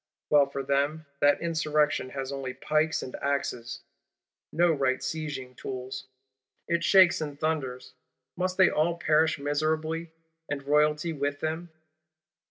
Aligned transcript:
Well 0.31 0.47
for 0.49 0.63
them, 0.63 1.05
that 1.19 1.39
Insurrection 1.41 2.09
has 2.09 2.31
only 2.31 2.55
pikes 2.55 3.03
and 3.03 3.15
axes; 3.17 3.81
no 4.51 4.71
right 4.71 4.97
sieging 4.97 5.55
tools! 5.55 6.07
It 6.67 6.83
shakes 6.83 7.21
and 7.21 7.39
thunders. 7.39 7.93
Must 8.35 8.57
they 8.57 8.71
all 8.71 8.97
perish 8.97 9.37
miserably, 9.37 10.11
and 10.49 10.63
Royalty 10.63 11.13
with 11.13 11.39
them? 11.41 11.69